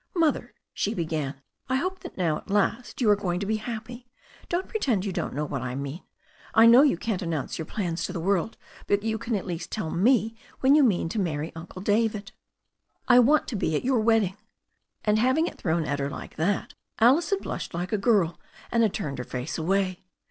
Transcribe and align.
"Mother," 0.15 0.55
she 0.73 0.95
began, 0.95 1.43
"I 1.69 1.75
hope 1.75 1.99
that 1.99 2.17
now 2.17 2.35
at 2.37 2.49
last 2.49 3.01
you 3.01 3.09
are 3.11 3.15
going 3.15 3.39
to 3.39 3.45
be 3.45 3.57
happy. 3.57 4.07
Don't 4.49 4.67
pretend 4.67 5.05
you 5.05 5.13
don't 5.13 5.35
know 5.35 5.45
what 5.45 5.61
I 5.61 5.75
mean. 5.75 6.01
I 6.55 6.65
know 6.65 6.81
you 6.81 6.97
can't 6.97 7.21
announce 7.21 7.59
your 7.59 7.67
plans 7.67 8.03
to 8.05 8.11
the 8.13 8.19
world, 8.19 8.57
but 8.87 9.03
you 9.03 9.19
can 9.19 9.35
at 9.35 9.45
least 9.45 9.69
tell 9.69 9.91
me 9.91 10.35
when 10.61 10.73
you 10.73 10.81
mean 10.83 11.07
to 11.09 11.19
marry 11.19 11.51
Uncle 11.55 11.83
David. 11.83 12.31
I 13.07 13.19
want 13.19 13.47
to 13.49 13.55
be 13.55 13.75
at 13.75 13.85
your 13.85 13.99
wedding." 13.99 14.37
And 15.05 15.19
having 15.19 15.45
it 15.45 15.59
thrown 15.59 15.85
at 15.85 15.99
her 15.99 16.09
like 16.09 16.35
that, 16.35 16.73
Alice 16.97 17.29
had 17.29 17.41
blushed 17.41 17.75
like 17.75 17.91
a 17.93 17.97
girl, 17.99 18.39
and 18.71 18.81
had 18.81 18.95
turned 18.95 19.19
her 19.19 19.23
face 19.23 19.59
away. 19.59 20.03